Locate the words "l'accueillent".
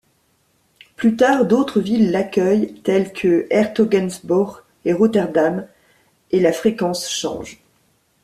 2.09-2.73